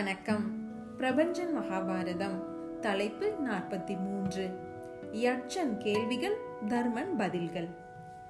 வணக்கம். 0.00 0.58
பிரபஞ்சன் 0.98 1.56
மகாபாரதம் 1.56 2.44
தலைப்பு 2.80 3.32
நாற்பத்தி 3.46 3.98
மூன்று. 3.98 4.50
யட்சன் 5.12 5.76
கேள்விகள் 5.78 6.36
தர்மன் 6.68 7.16
பதில்கள். 7.18 7.68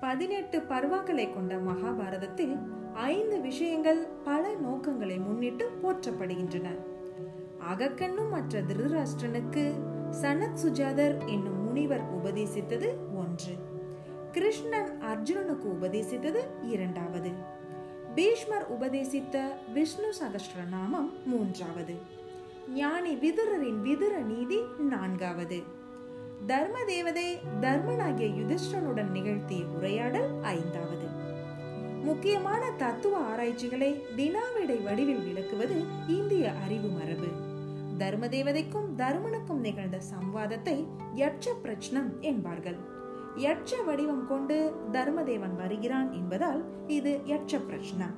பதினெட்டு 0.01 0.61
பருவங்களை 0.61 1.33
கொண்ட 1.33 1.57
மகாபாரதத்தில் 1.57 2.57
ஐந்து 2.95 3.41
விஷயங்கள் 3.41 4.07
பல 4.25 4.55
நோக்கங்களை 4.55 5.19
முன்னிட்டு 5.19 5.71
போற்றப்படுகின்றன. 5.83 6.69
அகக்கண்ணும் 7.73 8.31
மற்ற 8.31 8.63
திருராஷ்டிரனுக்கு 8.63 9.73
சனத் 10.23 10.59
சுஜாதர் 10.67 11.27
என்னும் 11.27 11.65
முனிவர் 11.65 12.03
உபதேசித்தது 12.17 12.95
ஒன்று. 13.15 13.55
கிருஷ்ணன் 14.33 15.03
அர்ஜுனனுக்கு 15.03 15.67
உபதேசித்தது 15.81 16.41
இரண்டாவது. 16.63 17.59
பீஷ்மர் 18.15 18.67
உபதேசித்த 18.69 19.53
விஷ்ணு 19.73 20.13
சகஸ்ரநாமம் 20.21 21.11
மூன்றாவது. 21.27 21.95
ஞானி 22.75 23.15
விதுரரின் 23.15 23.81
விதுர 23.83 24.19
நீதி 24.19 24.59
நான்காவது. 24.79 25.63
தர்ம 26.47 26.85
தேவதை 26.85 27.39
தர்மனாகிய 27.61 28.29
யுதிஷ்டனுடன் 28.41 29.11
நிகழ்த்திய 29.11 29.65
உரையாடல் 29.65 30.43
ஐந்தாவது. 30.43 31.07
முக்கியமான 32.03 32.71
தத்துவ 32.71 33.19
ஆராய்ச்சிகளை 33.19 34.03
வினாவிடை 34.17 34.83
வடிவில் 34.83 35.25
விளக்குவது 35.25 35.83
இந்திய 36.09 36.53
அறிவு 36.53 36.89
மரபு. 36.89 37.29
தர்ம 37.99 38.27
தேவதைக்கும் 38.27 38.89
தர்மனுக்கும் 38.97 39.61
நிகழ்ந்த 39.61 40.01
சம்வாதத்தை 40.13 40.87
யட்ச 41.17 41.55
பிரச்சனம் 41.65 42.21
என்பார்கள். 42.21 42.99
யட்ச 43.37 43.83
வடிவம் 43.85 44.27
கொண்டு 44.27 44.75
தர்மதேவன் 44.93 45.57
வருகிறான் 45.57 46.13
என்பதால் 46.13 46.65
இது 46.87 47.21
யட்ச 47.27 47.59
பிரச்சனா. 47.59 48.09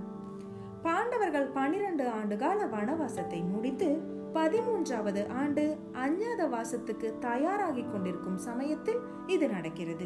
பாண்டவர்கள் 0.83 1.47
பனிரெண்டு 1.47 2.09
ஆண்டு 2.09 2.37
கால 2.37 2.67
வனவாசத்தை 2.67 3.49
முடித்து 3.49 4.03
பதிமூன்றாவது 4.35 5.29
ஆண்டு 5.29 5.79
அஞ்ஞாத 5.93 6.49
வாசத்துக்கு 6.49 7.19
தயாராகி 7.21 7.91
கொண்டிருக்கும் 7.91 8.37
சமயத்தில் 8.37 8.99
இது 9.27 9.49
நடக்கிறது. 9.49 10.05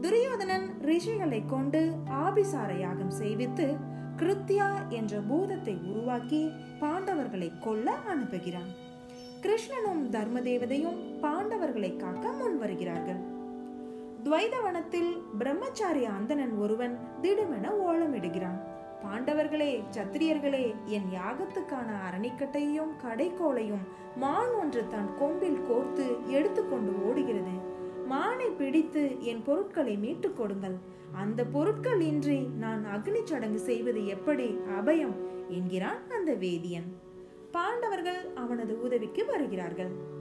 துரியோதனன் 0.00 0.80
ரிஷிகளை 0.84 1.46
கொண்டு 1.46 1.92
ஆபிசார 2.08 2.78
யாகம் 2.78 3.10
செய்வித்து 3.10 3.76
கிருத்யா 4.16 4.88
என்ற 4.88 5.20
பூதத்தை 5.20 5.74
உருவாக்கி 5.74 6.50
பாண்டவர்களை 6.80 7.52
கொல்ல 7.60 7.94
அனுப்புகிறான். 8.14 8.70
கிருஷ்ணனும் 9.40 10.10
தர்மதேவதையும் 10.10 11.18
பாண்டவர்களை 11.22 11.96
காக்க 11.96 12.32
முன் 12.32 12.58
வருகிறார்கள் 12.58 13.34
துவைதவனத்தில் 14.26 15.22
பிரம்மச்சாரி 15.38 16.04
அந்தணன் 16.04 16.52
ஒருவன் 16.52 16.98
திடுமென 17.22 17.70
ஓலமிடுகிறான். 17.86 18.58
பாண்டவர்களே 19.02 19.82
சத்திரியர்களே 19.90 20.74
என் 20.84 21.04
யாகத்துக்கான 21.10 21.90
அரணிக்கட்டையும் 22.10 22.92
கடைக்கோளையும் 23.02 23.84
மான் 24.16 24.52
ஒன்று 24.54 24.86
தன் 24.86 25.10
கொம்பில் 25.18 25.60
கோர்த்து 25.70 26.26
எடுத்துக்கொண்டு 26.26 27.08
ஓடுகிறது. 27.08 27.54
மானை 28.10 28.56
பிடித்து 28.56 29.24
என் 29.24 29.42
பொருட்களை 29.42 29.96
மீட்டுக் 29.96 30.36
கொடுங்கள். 30.36 30.76
அந்த 31.12 31.44
பொருட்கள் 31.44 32.00
இன்றி 32.00 32.38
நான் 32.38 32.84
அக்னி 32.84 33.24
சடங்கு 33.24 33.58
செய்வது 33.58 34.06
எப்படி 34.06 34.58
அபயம்? 34.80 35.14
என்கிறான் 35.48 36.10
அந்த 36.10 36.32
வேதியன். 36.32 36.92
பாண்டவர்கள் 37.50 38.28
அவனது 38.34 38.82
உதவிக்கு 38.82 39.26
வருகிறார்கள். 39.26 40.15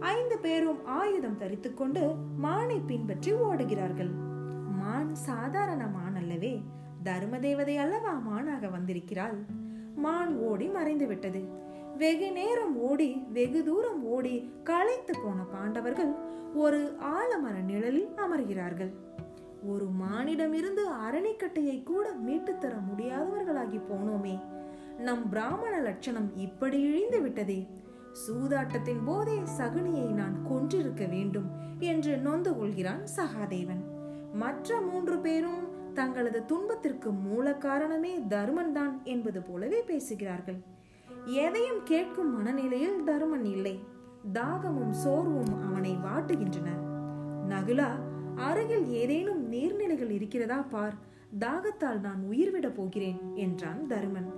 ஐந்து 0.00 0.38
பேரும் 0.38 0.86
ஆயுதம் 0.86 1.38
தரித்துக்கொண்டு 1.38 2.14
மானை 2.42 2.80
பின்பற்றி 2.86 3.32
ஓடுகிறார்கள். 3.32 4.10
மான் 4.78 5.14
சாதாரண 5.14 5.86
மான் 5.86 6.16
அல்லவே 6.16 6.62
தர்ம 7.02 7.38
தேவதை 7.38 7.76
அல்லவா 7.76 8.12
மானாக 8.12 8.70
வந்திருக்கிறாள். 8.70 9.44
மான் 9.96 10.36
ஓடி 10.36 10.66
மறைந்து 10.66 11.06
விட்டது. 11.06 11.42
வெகு 11.98 12.32
நேரம் 12.32 12.76
ஓடி 12.76 13.24
வெகு 13.32 13.64
தூரம் 13.64 14.04
ஓடி 14.04 14.50
களைத்து 14.64 15.14
போன 15.24 15.42
பாண்டவர்கள் 15.42 16.14
ஒரு 16.54 16.96
ஆலமர 17.00 17.62
நிழலில் 17.64 18.08
அமர்கிறார்கள். 18.16 18.90
ஒரு 19.66 19.84
மானிடமிருந்து 19.84 20.90
அரணிக்கட்டையை 20.90 21.82
கூட 21.82 22.10
மீட்டுத்தர 22.26 22.58
தர 22.58 22.76
முடியாதவர்களாகி 22.92 23.80
போனோமே. 23.90 24.40
நம் 24.98 25.28
பிராமண 25.28 25.80
லட்சணம் 25.80 26.36
இப்படி 26.36 26.80
இழிந்து 26.80 27.20
விட்டதே. 27.22 27.66
சூதாட்டத்தின் 28.22 29.04
போதே 29.04 29.38
சகுனியை 29.58 30.08
நான் 30.10 30.36
கொன்றிருக்க 30.50 31.08
வேண்டும் 31.08 31.48
என்று 31.78 32.16
நொந்து 32.16 32.56
கொள்கிறான் 32.56 33.02
சகாதேவன். 33.16 33.82
மற்ற 34.32 34.80
மூன்று 34.80 35.18
பேரும் 35.18 35.64
தங்களது 35.94 36.44
துன்பத்திற்கு 36.44 37.10
மூல 37.12 37.54
காரணமே 37.54 38.18
தர்மன் 38.28 38.72
தான் 38.72 39.00
என்பது 39.04 39.42
போலவே 39.42 39.80
பேசுகிறார்கள். 39.80 40.58
எதையும் 41.24 41.82
கேட்கும் 41.84 42.36
மனநிலையில் 42.36 43.02
தர்மன் 43.06 43.44
இல்லை. 43.44 43.84
தாகமும் 44.32 44.92
சோர்வும் 44.92 45.62
அவனை 45.62 45.98
வாட்டுகின்றன. 46.04 46.68
நகுலா 47.48 47.90
அருகில் 48.36 48.88
ஏதேனும் 48.90 49.52
நீர்நிலைகள் 49.52 50.10
இருக்கிறதா 50.10 50.62
பார். 50.62 50.96
தாகத்தால் 51.38 52.00
நான் 52.00 52.22
உயிர்விட 52.30 52.68
போகிறேன் 52.68 53.20
என்றான் 53.34 53.86
தருமன். 53.86 54.28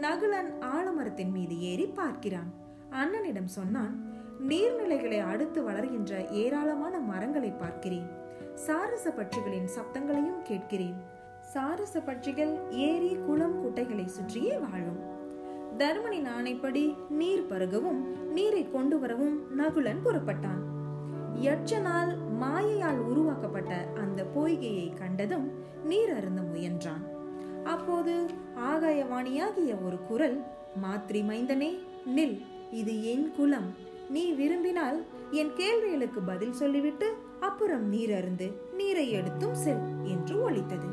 நகுலன் 0.00 0.50
ஆலமரத்தின் 0.60 1.30
மீது 1.30 1.60
ஏறி 1.60 1.86
பார்க்கிறான். 1.86 2.66
அண்ணனிடம் 2.90 3.44
சொன்னான் 3.44 4.06
நீர்நிலைகளை 4.48 5.24
அடுத்து 5.24 5.62
வளர்கின்ற 5.62 6.28
ஏராளமான 6.30 6.98
மரங்களை 6.98 7.50
பார்க்கிறேன். 7.50 8.08
சாரச 8.54 9.10
பட்சிகளின் 9.10 9.68
சப்தங்களையும் 9.76 10.42
கேட்கிறேன். 10.42 10.96
சாரச 11.40 11.98
பட்சிகள் 11.98 12.70
ஏரி 12.70 13.16
குளம் 13.26 13.60
குட்டைகளை 13.60 14.06
சுற்றியே 14.06 14.58
வாழும். 14.58 15.00
தர்மனின் 15.78 16.28
ஆணைப்படி 16.38 16.96
நீர் 17.10 17.46
பருகவும் 17.50 18.00
நீரை 18.32 18.70
கொண்டு 18.70 18.98
வரவும் 18.98 19.58
நகுலன் 19.58 20.02
புறப்பட்டான். 20.04 20.62
யட்சனால் 21.42 22.16
மாயையால் 22.40 22.98
உருவாக்கப்பட்ட 22.98 23.88
அந்த 23.96 24.26
பொய்கையை 24.36 24.96
கண்டதும் 24.96 25.50
நீர் 25.84 26.12
அருந்த 26.16 26.42
முயன்றான். 26.42 27.04
அப்போது 27.64 28.26
ஆகாயவாணியாகிய 28.56 29.84
ஒரு 29.86 29.98
குரல் 30.08 30.42
மாத்ரி 30.82 31.22
மைந்தனே 31.30 31.78
நில். 32.16 32.44
இது 32.70 33.04
என் 33.04 33.32
குலம். 33.36 33.74
நீ 34.10 34.32
விரும்பினால் 34.32 35.04
என் 35.30 35.50
கேள்விகளுக்கு 35.56 36.20
பதில் 36.20 36.52
சொல்லிவிட்டு 36.52 37.14
அப்புறம் 37.40 37.88
நீர் 37.88 38.10
அருந்து 38.10 38.52
நீரை 38.72 39.10
எடுத்தும் 39.10 39.54
செல் 39.54 39.82
என்று 40.04 40.50
ஒழித்தது 40.50 40.88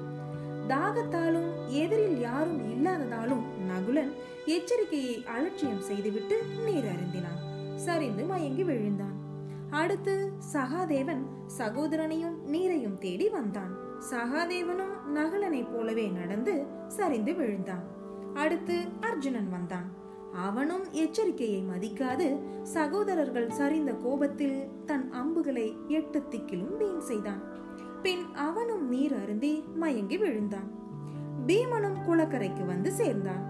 தாகத்தாலும் 0.67 1.49
எதிரில் 1.67 2.19
யாரும் 2.19 2.61
இல்லாததாலும் 2.71 3.43
நகுலன் 3.67 4.11
எச்சரிக்கையை 4.45 5.25
அலட்சியம் 5.25 5.81
செய்துவிட்டு 5.81 6.41
நீர் 6.65 6.83
அருந்தினான் 6.83 7.41
சரிந்து 7.75 8.23
மயங்கி 8.23 8.63
விழுந்தான். 8.63 9.23
அடுத்து 9.69 10.31
சகாதேவன் 10.53 11.23
சகோதரனையும் 11.57 12.37
நீரையும் 12.51 12.97
தேடி 12.97 13.29
வந்தான். 13.29 13.73
சகாதேவனும் 14.11 14.95
நகுலனைப் 15.15 15.71
போலவே 15.73 16.07
நடந்து 16.07 16.65
சரிந்து 16.87 17.35
விழுந்தான். 17.35 17.83
அடுத்து 18.33 18.85
அர்ஜுனன் 19.01 19.49
வந்தான். 19.49 20.03
அவனும் 20.35 20.83
எச்சரிக்கையை 20.93 21.63
மதிக்காது. 21.75 22.39
சகோதரர்கள் 22.63 23.47
சரிந்த 23.47 24.01
கோபத்தில் 24.03 24.67
தன் 24.85 25.11
அம்புகளை 25.11 25.77
எட்டு 25.87 26.23
திக்கிலும் 26.29 26.77
வீண் 26.77 26.99
செய்தான். 26.99 27.41
பின் 28.01 28.35
அவனும் 28.35 28.89
நீர் 28.89 29.21
அருந்தி 29.21 29.63
மயங்கி 29.75 30.17
விழுந்தான். 30.17 30.71
பீமனும் 31.47 31.97
குளக்கரைக்கு 32.07 32.65
வந்து 32.65 32.91
சேர்ந்தான். 32.91 33.43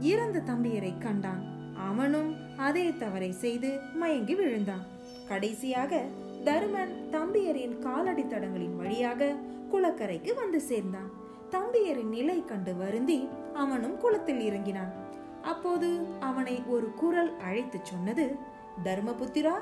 இறந்த 0.00 0.42
தம்பியரை 0.46 0.98
கண்டான். 0.98 1.72
அவனும் 1.90 2.34
அதே 2.56 2.92
தவறை 2.96 3.32
செய்து 3.32 3.78
மயங்கி 3.94 4.34
விழுந்தான். 4.34 4.86
கடைசியாக 5.28 6.04
தருமன் 6.44 7.08
தம்பியரின் 7.10 7.78
காலடி 7.78 8.22
தடங்களின் 8.22 8.76
வழியாக 8.76 9.36
குளக்கரைக்கு 9.72 10.34
வந்து 10.34 10.60
சேர்ந்தான். 10.60 11.10
தம்பியரின் 11.50 12.08
நிலை 12.08 12.44
கண்டு 12.44 12.76
வருந்தி 12.76 13.28
அவனும் 13.54 13.96
குளத்தில் 13.96 14.40
இறங்கினான். 14.40 15.05
அப்போது 15.46 15.88
அவனை 16.20 16.62
ஒரு 16.66 16.94
குரல் 16.94 17.36
அழைத்து 17.38 17.78
சொன்னது 17.82 18.36
தர்மபுத்திரா 18.84 19.54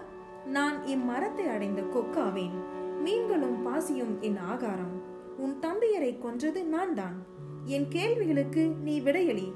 நான் 0.47 0.77
இம்மரத்தை 0.85 1.45
அடைந்த 1.55 1.81
கொக்காவேன். 1.83 2.57
மீன்களும் 3.03 3.59
பாசியும் 3.67 4.15
என் 4.21 4.37
ஆகாரம். 4.37 4.95
உன் 5.37 5.55
தம்பியரை 5.61 6.19
கொன்றது 6.19 6.65
நான் 6.65 6.95
தான் 6.95 7.17
என் 7.65 7.89
கேள்விகளுக்கு 7.89 8.63
நீ 8.83 9.01
விடையளி. 9.01 9.47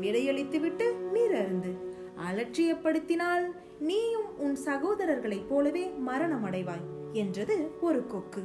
விடையளித்துவிட்டு 0.00 0.86
நீர் 1.12 1.36
அருந்து. 1.42 1.72
அலட்சியப்படுத்தினால் 2.28 3.46
நீயும் 3.80 4.38
உன் 4.38 4.56
சகோதரர்களைப் 4.66 5.48
போலவே 5.48 5.84
மரணம் 5.88 6.44
அடைவாய் 6.44 6.86
என்றது 7.12 7.70
ஒரு 7.80 8.06
கொக்கு. 8.06 8.42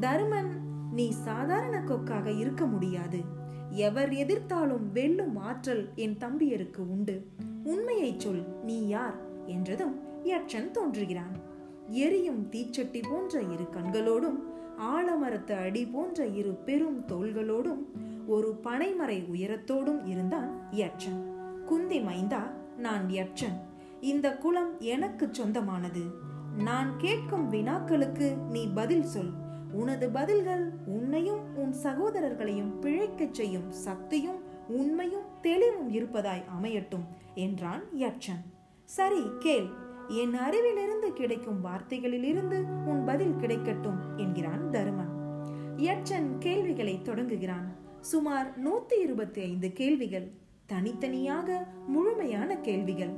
தர்மன் 0.00 0.52
நீ 0.92 1.10
சாதாரண 1.10 1.76
கொக்காக 1.86 2.38
இருக்க 2.38 2.64
முடியாது. 2.66 3.35
எவர் 3.70 4.12
எதிர்த்தாலும் 4.12 4.92
வெல்லும் 4.92 5.36
ஆற்றல் 5.36 5.88
என் 5.94 6.16
தம்பியருக்கு 6.18 6.76
உண்டு. 6.76 7.26
உண்மையை 7.64 8.14
சொல் 8.18 8.46
நீ 8.62 8.86
யார்? 8.86 9.14
என்றதும் 9.46 10.00
யட்சன் 10.24 10.70
தோன்றுகிறான். 10.70 11.40
எரியும் 11.88 12.48
தீச்சட்டி 12.50 13.02
போன்ற 13.10 13.42
இரு 13.42 13.64
கண்களோடும் 13.72 14.38
ஆலமரத்து 14.78 15.52
அடி 15.52 15.86
போன்ற 15.86 16.26
இரு 16.26 16.52
பெரும் 16.54 17.04
தோள்களோடும் 17.06 17.84
ஒரு 18.26 18.60
பனைமறை 18.64 19.24
உயரத்தோடும் 19.32 20.06
இருந்தான் 20.06 20.50
யட்சன். 20.70 21.34
குந்தி 21.64 22.00
மைந்தா 22.00 22.42
நான் 22.78 23.08
யட்சன். 23.08 23.60
இந்த 24.00 24.36
குலம் 24.36 24.80
எனக்கு 24.80 25.28
சொந்தமானது. 25.30 26.00
நான் 26.56 26.94
கேட்கும் 26.98 27.52
வினாக்களுக்கு 27.52 28.36
நீ 28.50 28.66
பதில் 28.66 29.04
சொல். 29.04 29.44
உனது 29.76 30.08
பதில்கள் 30.08 30.64
உன்னையும் 30.86 31.56
உன் 31.56 31.74
சகோதரர்களையும் 31.82 32.72
பிழைக்கச் 32.80 33.34
செய்யும் 33.34 33.70
சக்தியும் 33.70 34.40
உண்மையும் 34.68 35.26
தெளிவும் 35.40 35.90
இருப்பதாய் 35.90 36.44
அமையட்டும் 36.58 37.06
என்றான் 37.34 37.82
யட்சன் 37.94 38.44
சரி 38.84 39.22
கேள். 39.38 39.66
என் 40.08 40.34
அறிவிலிருந்து 40.34 41.08
கிடைக்கும் 41.12 41.64
வார்த்தைகளிலிருந்து 41.64 42.58
உன் 42.84 43.04
பதில் 43.04 43.34
கிடைக்கட்டும் 43.34 44.00
என்கிறான் 44.16 44.70
தருமன். 44.70 45.12
யட்சன் 45.76 46.38
கேள்விகளை 46.38 47.02
தொடங்குகிறான். 47.02 47.66
சுமார் 48.00 48.52
நூத்தி 48.68 49.00
இருபத்தி 49.00 49.42
ஐந்து 49.42 49.72
கேள்விகள் 49.72 50.28
தனித்தனியாக 50.66 51.66
முழுமையான 51.86 52.56
கேள்விகள். 52.56 53.14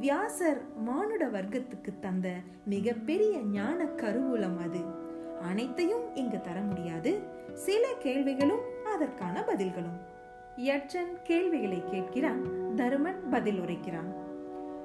வியாசர் 0.00 0.60
மானுட 0.76 1.28
வர்க்கத்துக்கு 1.28 1.98
தந்த 2.00 2.34
மிகப்பெரிய 2.64 3.38
ஞான 3.42 3.84
கருவூலம் 3.84 4.58
அது. 4.58 5.04
அனைத்தையும் 5.40 6.14
இங்கு 6.14 6.40
தர 6.40 6.60
முடியாது. 6.60 7.18
சில 7.54 7.92
கேள்விகளும் 7.98 8.60
அதற்கான 8.94 9.44
பதில்களும். 9.46 10.14
யட்சன் 10.56 11.22
கேள்விகளை 11.22 11.82
கேட்கிறான் 11.90 12.40
தருமன் 12.76 13.28
பதில் 13.30 13.60
உரைக்கிறான். 13.60 14.14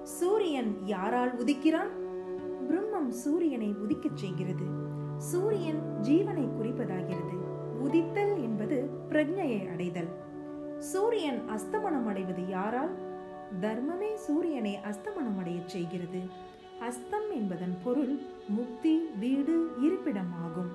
சூரியன் 0.04 0.78
யாரால் 0.86 1.38
உதிக்கிறான்? 1.38 1.90
பிரம்மம் 2.70 3.08
சூரியனை 3.08 3.76
உதிக்கச் 3.88 4.18
செய்கிறது. 4.18 4.64
சூரியன் 5.18 5.82
ஜீவனை 6.02 6.50
குறிப்பதாகிறது. 6.62 7.36
உதித்தல் 7.80 8.42
என்பது 8.42 8.90
பிரஜையை 9.10 9.72
அடைதல். 9.72 10.08
சூரியன் 10.80 11.42
அஸ்தமனம் 11.50 12.06
அடைவது 12.06 12.48
யாரால்? 12.48 12.92
தர்மமே 13.62 14.14
சூரியனை 14.14 14.80
அஸ்தமனம் 14.90 15.40
அடையச் 15.40 15.70
செய்கிறது. 15.70 16.50
அஸ்தம் 16.88 17.34
என்பதன் 17.34 17.78
பொருள் 17.84 18.20
முக்தி 18.48 18.98
வீடு 19.20 19.72
இருப்பிடமாகும். 19.82 20.72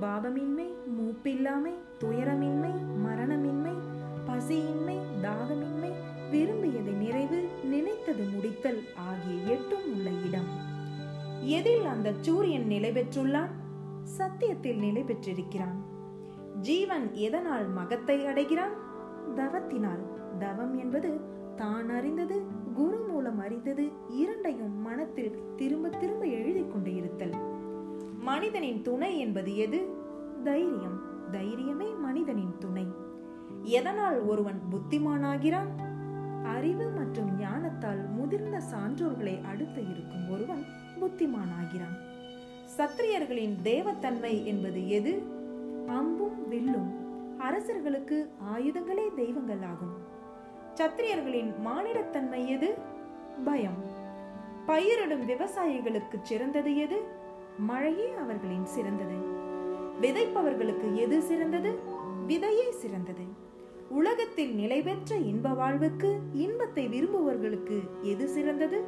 பாவமின்மை 0.00 0.68
மூப்பில்லாமை 0.98 1.72
துயரமின்மை 2.00 2.72
மரணமின்மை 3.06 3.74
பசியின்மை 4.26 4.98
தாகமின்மை 5.22 5.92
விரும்பியது 6.30 6.92
நிறைவு 6.92 7.48
நினைத்தது 7.64 8.24
முடித்தல் 8.24 8.82
ஆகிய 8.96 9.52
எட்டும் 9.52 9.92
உள்ள 9.92 10.10
இடம். 10.10 10.46
எதில் 11.40 11.84
அந்த 11.84 12.12
சூரியன் 12.20 12.66
நிலை 12.66 12.90
பெற்றுள்ளான்? 12.90 13.50
சத்தியத்தில் 14.02 14.78
நிலை 14.78 15.02
பெற்றிருக்கிறான். 15.02 15.84
ஜீவன் 16.60 17.14
எதனால் 17.14 17.68
மகத்தை 17.68 18.26
அடைகிறான்? 18.26 18.72
தவத்தினால். 19.36 20.06
தவம் 20.38 20.78
என்பது 20.78 21.20
தான் 21.56 21.90
அறிந்தது 21.90 22.42
குரு 22.74 23.07
மூலம் 23.18 23.38
அறிந்தது 23.38 23.88
இரண்டையும் 24.08 24.80
மனத்தில் 24.80 25.38
திரும்ப 25.56 25.88
திரும்ப 25.88 26.24
எழுதி 26.24 26.66
கொண்டு 26.66 26.94
இருத்தல். 26.94 27.32
மனிதனின் 28.20 28.82
துணை 28.82 29.18
என்பது 29.18 29.56
எது? 29.56 29.86
தைரியம். 30.44 31.00
தைரியமே 31.32 31.98
மனிதனின் 31.98 32.58
துணை. 32.58 32.86
எதனால் 33.62 34.20
ஒருவன் 34.20 34.60
புத்திமானாகிறான்? 34.72 35.68
அறிவு 36.44 36.90
மற்றும் 36.90 37.40
ஞானத்தால் 37.40 38.10
முதிர்ந்த 38.14 38.60
சான்றோர்களை 38.60 39.44
அடுத்து 39.44 39.82
இருக்கும் 39.90 40.30
ஒருவன் 40.30 40.64
புத்திமானாகிறான். 41.00 41.96
சத்திரியர்களின் 42.76 43.56
தேவத்தன்மை 43.64 44.44
என்பது 44.44 44.88
எது? 44.88 45.22
அம்பும் 45.86 46.48
வில்லும். 46.48 46.90
அரசர்களுக்கு 47.38 48.30
ஆயுதங்களே 48.54 49.14
தெய்வங்கள் 49.14 49.62
ஆகும் 49.62 50.06
சத்திரியர்களின் 50.74 51.52
மானிடத்தன்மை 51.64 52.46
எது? 52.46 52.96
பயம். 53.44 53.84
பயிரிடும் 54.66 55.28
விவசாயிகளுக்கு 55.28 56.22
சிறந்தது 56.22 56.76
எது? 56.76 57.02
மழையே 57.58 58.14
அவர்களின் 58.14 58.66
சிறந்தது. 58.66 59.14
விதைப்பவர்களுக்கு 60.00 60.94
எது 60.94 61.22
சிறந்தது? 61.22 61.78
விதையே 62.28 62.70
சிறந்தது. 62.70 63.22
உலகத்தில் 63.88 64.54
நிலை 64.54 64.82
பெற்ற 64.82 65.16
இன்ப 65.16 65.48
வாழ்வுக்கு 65.48 66.18
இன்பத்தை 66.32 66.88
விரும்புவர்களுக்கு 66.88 67.82
எது 68.02 68.28
சிறந்தது? 68.28 68.84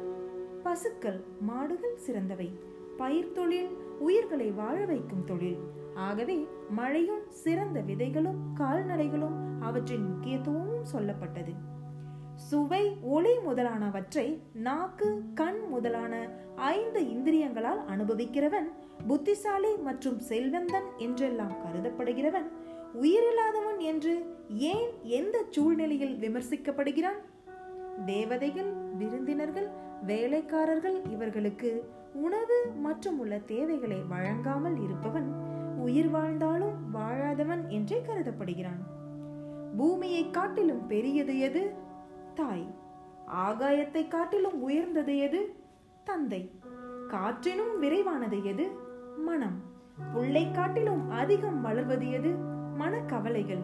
பசுக்கள் 0.63 1.23
மாடுகள் 1.39 1.95
சிறந்தவை. 1.95 2.59
பயிர் 2.97 3.31
தொழில் 3.31 3.77
உயிர்களை 3.99 4.51
வாழ 4.51 4.85
வைக்கும் 4.85 5.23
தொழில். 5.23 5.59
ஆகவே 5.95 6.47
மழையும் 6.69 7.29
சிறந்த 7.29 7.79
விதைகளும் 7.79 8.53
கால்நடைகளும் 8.59 9.59
அவற்றின் 9.59 10.09
முக்கியத்துவமும் 10.09 10.85
சொல்லப்பட்டது. 10.93 11.55
சுவை 12.49 12.97
ஒளி 13.01 13.33
முதலானவற்றை 13.45 14.39
நாக்கு 14.53 15.21
கண் 15.33 15.59
முதலான 15.69 16.13
ஐந்து 16.55 17.01
இந்திரியங்களால் 17.01 17.81
அனுபவிக்கிறவன் 17.87 18.67
புத்திசாலி 19.07 19.71
மற்றும் 19.77 20.19
செல்வந்தன் 20.19 20.87
என்றெல்லாம் 20.97 21.55
கருதப்படுகிறவன் 21.63 22.47
உயிரில்லாதவன் 23.01 23.79
என்று 23.79 24.13
ஏன் 24.49 24.89
எந்த 25.03 25.43
சூழ்நிலையில் 25.49 26.15
விமர்சிக்கப்படுகிறான்? 26.15 27.19
தேவதைகள் 28.05 28.71
விருந்தினர்கள் 28.97 29.69
வேலைக்காரர்கள் 30.05 30.97
இவர்களுக்கு 31.09 31.71
உணவு 32.13 32.57
மற்றும் 32.75 33.19
உள்ள 33.19 33.37
தேவைகளை 33.37 33.99
வழங்காமல் 34.09 34.77
இருப்பவன் 34.81 35.29
உயிர் 35.77 36.09
வாழ்ந்தாலும் 36.09 36.77
வாழாதவன் 36.95 37.67
என்றே 37.67 38.01
கருதப்படுகிறான். 38.01 38.81
பூமியை 39.77 40.29
காட்டிலும் 40.29 40.87
பெரியது 40.87 41.39
எது? 41.39 41.89
தாய் 42.33 42.65
ஆகாயத்தை 43.27 44.07
காட்டிலும் 44.07 44.61
உயர்ந்தது 44.61 45.17
எது? 45.17 45.55
தந்தை. 46.03 46.51
காற்றினும் 47.07 47.81
விரைவானது 47.81 48.43
எது? 48.43 48.69
மனம். 49.25 49.61
புல்லை 50.13 50.51
காட்டிலும் 50.51 51.09
அதிகம் 51.09 51.61
வளர்வது 51.61 52.11
எது? 52.11 52.29
மனக்கவலைகள். 52.79 53.61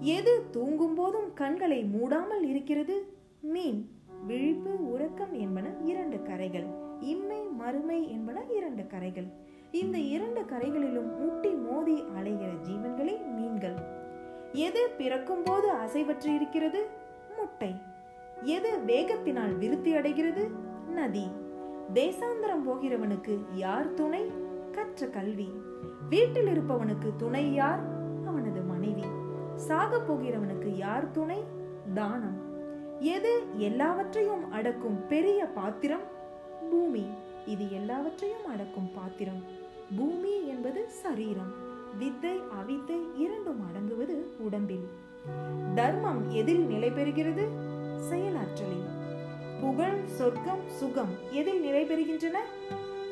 எது 0.00 0.50
தூங்கும் 0.50 0.94
போதும் 0.94 1.32
கண்களை 1.34 1.84
மூடாமல் 1.84 2.42
இருக்கிறது? 2.42 3.16
மீன். 3.40 3.90
விழிப்பு 4.26 4.90
உறக்கம் 4.90 5.32
என்பன 5.32 5.70
இரண்டு 5.84 6.22
கரைகள். 6.22 6.66
இம்மை 7.00 7.42
மறுமை 7.42 8.10
என்பன 8.10 8.42
இரண்டு 8.56 8.86
கரைகள். 8.86 9.26
இந்த 9.72 9.98
இரண்டு 9.98 10.44
கரைகளிலும் 10.44 11.20
முட்டி 11.20 11.48
மோதி 11.48 12.02
அலைகிற 12.02 12.50
ஜீவன்களே 12.62 13.30
மீன்கள். 13.34 13.74
எது 14.52 14.90
பிறக்கும் 14.96 15.42
போது 15.44 15.70
அசைவற்று 15.70 16.34
இருக்கிறது? 16.34 17.00
முட்டை 17.42 17.74
எது 18.42 18.78
வேகத்தினால் 18.86 19.58
விருத்தி 19.58 19.94
அடைகிறது? 19.94 20.48
நதி. 20.90 21.30
தேசாந்திரம் 21.94 22.68
போகிறவனுக்கு 22.68 23.38
யார் 23.54 23.94
துணை? 23.94 24.30
கற்ற 24.72 25.06
கல்வி. 25.06 25.52
வீட்டில் 26.08 26.46
இருப்பவனுக்கு 26.46 27.16
துணை 27.16 27.54
யார்? 27.54 27.80
அவனது 28.26 28.60
மனைவி. 28.60 29.04
சாக 29.56 29.96
போகிறவனுக்கு 29.96 30.66
யார் 30.66 31.10
துணை? 31.10 31.44
தானம். 31.94 32.38
எது 33.00 33.42
எல்லாவற்றையும் 33.56 34.52
அடக்கும் 34.52 35.06
பெரிய 35.08 35.44
பாத்திரம்? 35.44 36.02
பூமி. 36.70 37.06
இது 37.46 37.72
எல்லாவற்றையும் 37.72 38.46
அடக்கும் 38.46 38.90
பாத்திரம். 38.94 39.42
பூமி 39.96 40.48
என்பது 40.48 40.84
சரீரம். 40.88 41.52
வித்தை 41.98 42.38
அவித்தை 42.38 43.00
இரண்டும் 43.16 43.60
அடங்குவது 43.68 44.26
உடம்பில். 44.38 45.01
தர்மம் 45.74 46.30
எதில் 46.30 46.66
நிலை 46.66 46.90
பெறுகிறது? 46.90 47.48
செயலாற்றலில். 48.10 48.88
புகழ் 49.60 50.04
சொர்க்கம் 50.06 50.68
சுகம் 50.68 51.14
எதில் 51.30 51.60
நிலை 51.60 51.84
பெறுகின்றன? 51.84 52.36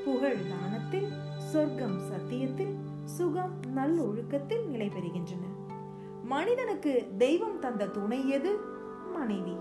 புகழ் 0.05 0.37
தானத்தில் 0.37 1.09
சொர்க்கம் 1.39 1.99
சத்தியத்தில் 1.99 2.75
சுகம் 3.05 3.55
நல்லொழுக்கத்தில் 3.77 4.67
நிலை 4.67 4.89
பெறுகின்றன. 4.89 5.73
மனிதனுக்கு 6.25 7.09
தெய்வம் 7.19 7.59
தந்த 7.59 7.87
துணை 7.87 8.29
எது? 8.29 8.59
மனைவி. 9.13 9.57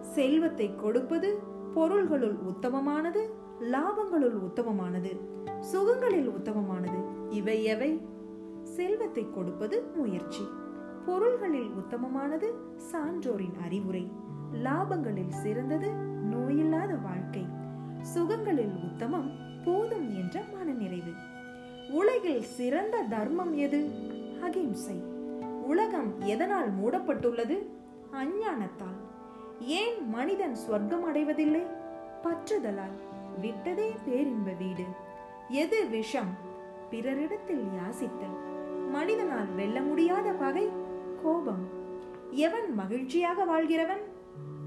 செல்வத்தை 0.00 0.76
கொடுப்பது 0.76 1.38
பொருள்களுள் 1.74 2.36
உத்தமமானது 2.36 3.28
லாபங்களுள் 3.60 4.38
உத்தமமானது 4.40 5.18
சுகங்களில் 5.60 6.30
உத்தமமானது. 6.30 7.04
இவை 7.30 7.64
எவை? 7.64 8.00
செல்வத்தை 8.62 9.26
கொடுப்பது 9.30 9.82
முயற்சி. 9.94 10.48
பொருள்களில் 11.06 11.70
உத்தமமானது 11.70 12.52
சான்றோரின் 12.76 13.62
அறிவுரை. 13.64 14.12
லாபங்களில் 14.64 15.28
சிறந்தது 15.28 15.90
நோயில்லாத 16.30 17.02
வாழ்க்கை. 17.02 17.46
சுகங்களில் 18.02 18.82
உத்தமம் 18.82 19.30
போதும் 19.64 20.14
என்ற 20.14 20.44
மனநிறைவு. 20.56 21.12
உலகில் 21.90 22.42
சிறந்த 22.42 23.02
தர்மம் 23.02 23.54
எது? 23.54 23.90
அகிம்சை. 24.42 24.96
உலகம் 25.64 26.20
எதனால் 26.20 26.76
மூடப்பட்டுள்ளது? 26.76 27.66
அஞ்ஞானத்தால். 28.12 29.00
ஏன் 29.60 30.08
மனிதன் 30.08 30.54
சொர்க்கம் 30.54 31.04
அடைவதில்லை? 31.04 31.66
பற்றுதலால். 32.22 32.96
விட்டதே 33.40 33.92
பேரின்ப 34.04 34.50
வீடு. 34.50 34.84
எது 35.48 35.88
விஷம்? 35.88 36.34
பிறரிடத்தில் 36.90 37.64
யாசித்தல். 37.78 38.50
மனிதனால் 38.90 39.54
வெல்ல 39.54 39.80
முடியாத 39.80 40.32
பகை 40.32 40.81
கோபம். 41.22 41.64
எவன் 42.30 42.74
மகிழ்ச்சியாக 42.74 43.44
வாழ்கிறவன்? 43.44 44.02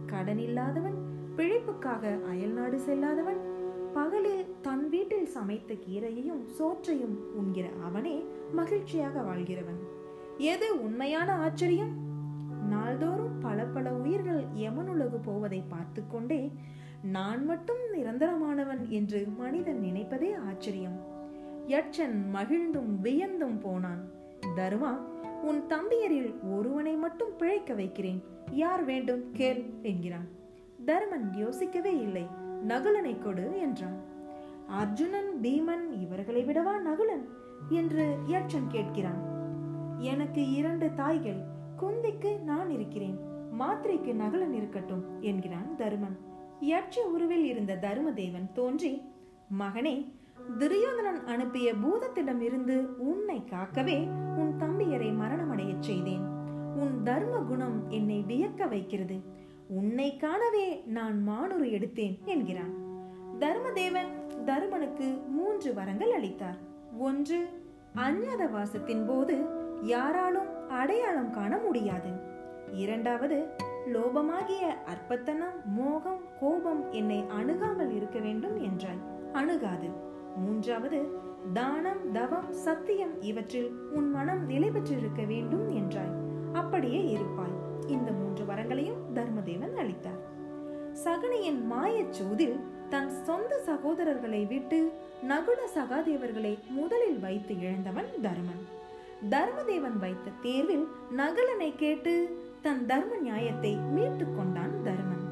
கடன் 0.05 0.37
இல்லாதவன் 0.37 0.97
பிழைப்புக்காக 1.37 2.25
அயல்நாடு 2.29 2.77
செல்லாதவன் 2.77 3.39
பகலில் 3.93 4.45
தன் 4.61 4.89
வீட்டில் 4.89 5.25
சமைத்த 5.25 5.73
கீரையையும் 5.73 6.45
சோற்றையும் 6.45 7.35
உண்கிற 7.35 7.67
அவனே 7.83 8.25
மகிழ்ச்சியாக 8.53 9.21
வாழ்கிறவன். 9.21 9.79
எது 10.37 10.83
உண்மையான 10.83 11.33
ஆச்சரியம்? 11.33 11.93
நாள்தோறும் 12.69 13.39
பல 13.39 13.63
பல 13.63 13.93
உயிர்கள் 13.93 14.43
யமனுலகு 14.55 15.19
போவதை 15.23 15.63
பார்த்து 15.69 16.03
கொண்டே 16.07 16.51
நான் 17.03 17.45
மட்டும் 17.45 17.83
நிரந்தரமானவன் 17.93 18.87
என்று 18.87 19.27
மனிதன் 19.37 19.81
நினைப்பதே 19.83 20.35
ஆச்சரியம். 20.47 20.99
யட்சன் 21.67 22.17
மகிழ்ந்தும் 22.33 23.01
வியந்தும் 23.03 23.59
போனான். 23.59 24.03
தர்மா 24.55 24.91
உன் 25.45 25.63
தம்பியரில் 25.69 26.57
ஒருவனை 26.57 26.95
மட்டும் 26.95 27.35
பிழைக்க 27.37 27.73
வைக்கிறேன். 27.73 28.23
யார் 28.51 28.83
வேண்டும்? 28.83 29.31
கேள் 29.31 29.63
என்கிறான். 29.81 30.27
தர்மன் 30.85 31.33
யோசிக்கவே 31.33 31.99
இல்லை. 32.01 32.25
நகுலனை 32.67 33.19
கொடு 33.19 33.59
என்றான். 33.59 33.99
அர்ஜுனன் 34.67 35.39
பீமன் 35.41 36.01
இவர்களை 36.01 36.45
விடவா 36.45 36.77
நகுலன்? 36.79 37.25
என்று 37.69 38.17
யட்சன் 38.27 38.71
கேட்கிறான். 38.71 39.21
எனக்கு 39.97 40.51
இரண்டு 40.51 40.93
தாய்கள். 40.95 41.41
குந்திக்கு 41.81 42.39
நான் 42.39 42.69
இருக்கிறேன். 42.69 43.17
மாத்திரைக்கு 43.59 44.13
நகுலன் 44.13 44.53
இருக்கட்டும் 44.53 45.03
என்கிறான் 45.21 45.75
தருமன். 45.77 46.17
யட்ச 46.61 46.99
உருவில் 46.99 47.45
இருந்த 47.45 47.77
தருமதேவன் 47.81 48.51
தோன்றி 48.53 49.01
மகனே 49.59 50.11
துரியோதனன் 50.59 51.25
அனுப்பிய 51.25 51.73
பூதத்திடம் 51.73 52.39
இருந்து 52.39 52.97
உன்னை 52.97 53.43
காக்கவே 53.49 54.07
உன் 54.35 54.53
தம்பியரை 54.59 55.09
மரணமடையச் 55.13 55.79
செய்தேன். 55.79 56.25
உன் 56.75 57.03
தர்ம 57.03 57.37
குணம் 57.37 57.89
என்னை 57.89 58.23
வியக்க 58.27 58.65
வைக்கிறது. 58.65 59.19
உன்னை 59.67 60.17
காணவே 60.17 60.83
நான் 60.85 61.23
மானுரு 61.27 61.65
எடுத்தேன் 61.65 62.23
என்கிறான். 62.25 62.73
தர்மதேவன் 63.39 64.11
தருமனுக்கு 64.45 65.27
மூன்று 65.29 65.73
வரங்கள் 65.73 66.11
அளித்தார். 66.11 66.57
ஒன்று 66.97 67.49
அஞ்ஞாத 67.95 68.47
வாசத்தின் 68.47 69.05
போது 69.07 69.45
யாராலும் 69.81 70.69
அடையாளம் 70.69 71.29
காண 71.29 71.57
முடியாது. 71.57 72.09
இரண்டாவது 72.73 73.47
லோபமாகிய 73.93 74.73
அற்பத்தனம் 74.85 75.65
மோகம் 75.65 76.21
கோபம் 76.39 76.91
என்னை 76.91 77.23
அணுகாமல் 77.27 77.95
இருக்க 77.95 78.19
வேண்டும் 78.19 78.57
என்றாய். 78.63 79.31
அணுகாது. 79.33 80.13
மூன்றாவது 80.35 81.23
தானம் 81.53 82.11
தவம் 82.11 82.53
சத்தியம் 82.53 83.21
இவற்றில் 83.21 83.71
உன் 83.93 84.11
மனம் 84.11 84.45
நிலை 84.45 84.71
பெற்றிருக்க 84.71 85.23
வேண்டும் 85.23 85.75
என்றாய். 85.75 86.13
அப்படியே 86.53 87.09
இருப்பாய். 87.09 87.63
இந்த 87.87 88.11
மூன்று 88.11 88.45
வரங்களையும் 88.45 89.01
தர்மதேவன் 89.13 89.73
அளித்தார். 89.73 90.33
சகுனியின் 91.03 91.65
மாயச் 91.71 92.13
சூதில் 92.13 92.59
தன் 92.89 93.09
சொந்த 93.09 93.61
சகோதரர்களை 93.65 94.47
விட்டு 94.47 94.91
நகுல 95.29 95.67
சகாதேவர்களை 95.75 96.57
முதலில் 96.69 97.19
வைத்து 97.19 97.59
இழந்தவன் 97.59 98.05
தர்மன். 98.21 98.63
தர்மதேவன் 99.29 99.99
வைத்த 99.99 100.31
தேர்வில் 100.41 100.87
நகுலனை 101.17 101.75
கேட்டு 101.75 102.43
தன் 102.61 102.85
தர்ம 102.85 103.15
நியாயத்தை 103.15 103.75
மீட்டுக் 103.75 104.37
கொண்டான் 104.37 104.83
தர்மன். 104.83 105.23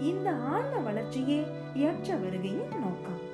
இந்த 0.00 0.30
ஆன்ம 0.30 0.78
வளர்ச்சியே 0.78 1.42
யற்ற 1.74 2.14
வருகையின் 2.14 2.68
நோக்கம். 2.68 3.26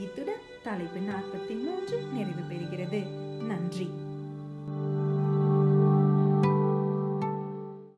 இத்துடன் 0.00 0.50
தலைப்பு 0.62 1.00
நாற்பத்தி 1.00 1.64
மூன்று 1.64 2.02
நிறைவு 2.12 2.40
பெறுகிறது. 2.50 3.06
நன்றி. 3.44 3.90